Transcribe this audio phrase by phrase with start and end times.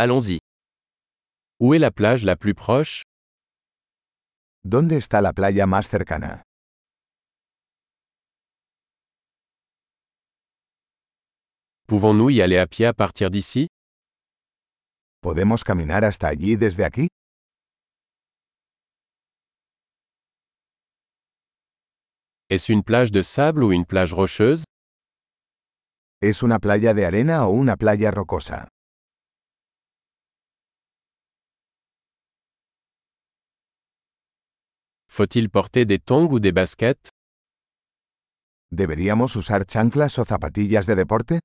[0.00, 0.38] Allons-y.
[1.58, 3.02] Où est la plage la plus proche?
[4.62, 6.44] ¿Dónde está la playa más cercana?
[11.88, 13.66] Pouvons-nous y aller à pied à partir d'ici?
[15.20, 17.08] ¿Podemos caminar hasta allí desde aquí?
[22.50, 24.62] Est-ce une plage de sable ou une plage rocheuse?
[26.22, 28.68] ¿Es una playa de arena o una playa rocosa?
[35.18, 37.08] Faut-il porter des tongs ou des baskets?
[38.70, 41.40] ¿Deberíamos usar chanclas o zapatillas de deporte?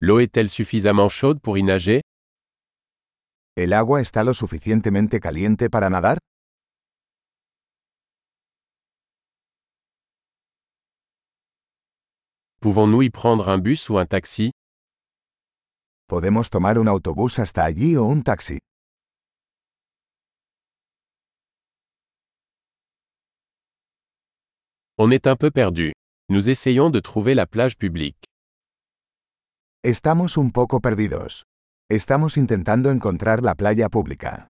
[0.00, 2.02] L'eau est-elle suffisamment chaude pour y nager?
[3.56, 6.18] ¿El agua está lo suficientemente caliente para nadar?
[12.60, 14.50] Pouvons-nous y prendre un bus ou un taxi?
[16.10, 18.58] ¿Podemos tomar un autobús hasta allí o un taxi?
[24.98, 25.92] On est un peu perdu.
[26.28, 28.24] Nous essayons de trouver la plage publique.
[29.84, 31.44] Estamos un poco perdidos.
[31.88, 34.48] Estamos intentando encontrar la playa pública.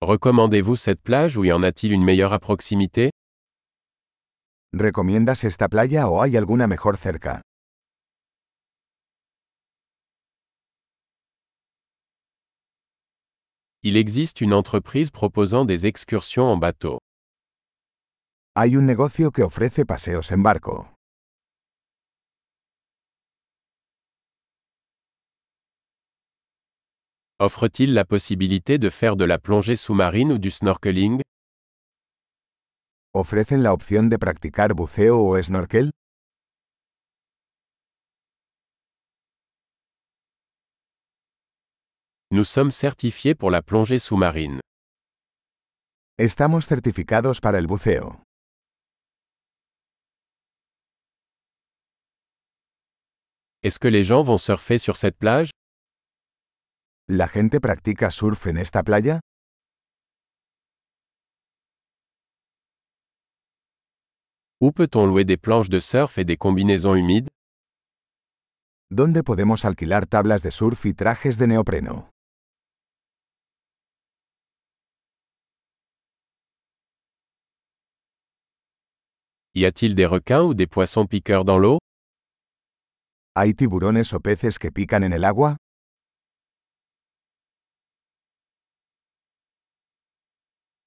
[0.00, 3.10] Recommandez-vous cette plage ou y en a-t-il une meilleure à proximité?
[4.76, 7.42] ¿Recomiendas esta playa o hay alguna mejor cerca?
[13.84, 16.98] Il existe une entreprise proposant des excursions en bateau.
[18.56, 20.88] Hay un negocio que ofrece paseos en barco.
[27.38, 31.20] Offre-t-il la possibilité de faire de la plongée sous-marine ou du snorkeling?
[33.16, 35.92] ¿Ofrecen la opción de practicar buceo o snorkel?
[42.32, 44.58] Nous sommes certifiés pour la plongée sous-marine.
[46.18, 48.24] Estamos certificados para el buceo.
[53.62, 55.50] Est-ce que les gens vont surfer sur cette plage
[57.06, 59.20] ¿La gente practica surf en esta playa?
[64.60, 67.28] Où peut-on louer des planches de surf et des combinaisons humides?
[68.90, 72.10] ¿Dónde podemos alquilar tablas de surf y trajes de neopreno?
[79.54, 81.78] Y a-t-il des requins ou des poissons piqueurs dans l'eau?
[83.36, 85.56] ¿Hay tiburones o peces que pican en el agua?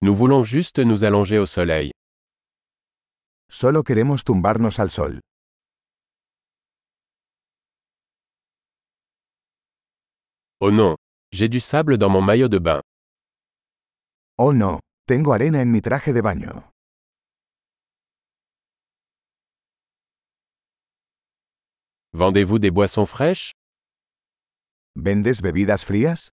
[0.00, 1.90] Nous voulons juste nous allonger au soleil.
[3.50, 5.20] Solo queremos tumbarnos al sol.
[10.60, 10.96] Oh non,
[11.32, 12.82] j'ai du sable dans mon maillot de bain.
[14.38, 16.70] Oh no, tengo arena en mi traje de baño.
[22.12, 23.52] Vendez-vous des boissons fraîches?
[24.96, 26.28] ¿Vendes bebidas frías?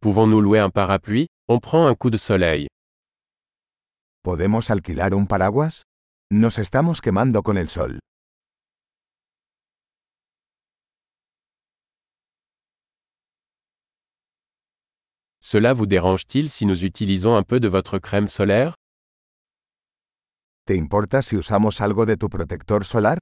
[0.00, 1.28] Pouvons-nous louer un parapluie?
[1.48, 2.71] On prend un coup de soleil.
[4.24, 5.82] ¿Podemos alquilar un paraguas?
[6.30, 7.98] Nos estamos quemando con el sol.
[15.40, 18.74] Cela vous dérange-t-il si nous utilisons un peu de votre crème solaire?
[20.66, 23.18] ¿Te importa si usamos algo de tu protector solar?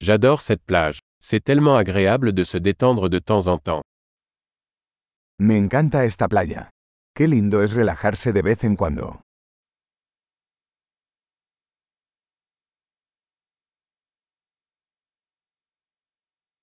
[0.00, 1.00] J'adore cette plage.
[1.18, 3.82] C'est tellement agréable de se détendre de temps en temps.
[5.38, 6.70] Me encanta esta playa.
[7.14, 9.22] Qué lindo es relajarse de vez en cuando.